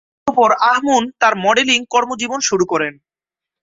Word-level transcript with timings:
অতঃপর 0.21 0.51
আহ 0.63 0.79
মুন 0.85 1.03
তার 1.21 1.33
মডেলিং 1.45 1.79
কর্মজীবন 1.93 2.39
শুরু 2.49 2.65
করেন। 2.71 2.93